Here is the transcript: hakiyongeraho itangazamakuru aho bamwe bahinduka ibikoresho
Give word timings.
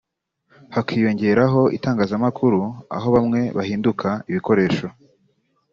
hakiyongeraho 0.75 1.61
itangazamakuru 1.77 2.61
aho 2.95 3.07
bamwe 3.15 3.41
bahinduka 3.57 4.07
ibikoresho 4.29 4.87